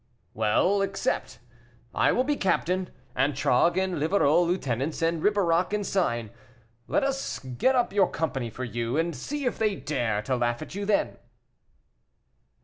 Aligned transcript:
"Well, 0.33 0.81
accept; 0.81 1.37
I 1.93 2.11
will 2.11 2.23
be 2.23 2.35
captain; 2.35 2.89
Antragues 3.15 3.77
and 3.77 3.99
Livarot 3.99 4.41
lieutenants; 4.47 4.99
and 5.03 5.21
Ribeirac 5.21 5.75
ensign. 5.75 6.31
Let 6.87 7.03
us 7.03 7.37
get 7.37 7.75
up 7.75 7.93
your 7.93 8.09
company 8.09 8.49
for 8.49 8.63
you, 8.63 8.97
and 8.97 9.15
see 9.15 9.45
if 9.45 9.59
they 9.59 9.75
dare 9.75 10.23
to 10.23 10.35
laugh 10.35 10.63
at 10.63 10.73
you 10.73 10.87
then." 10.87 11.17